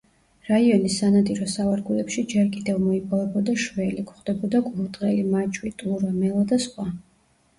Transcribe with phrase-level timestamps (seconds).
[0.49, 6.87] რაიონის სანადირო სავარგულებში ჯერ კიდევ მოიპოვებოდა შველი, გვხვდებოდა კურდღელი, მაჩვი, ტურა, მელა და სხვა.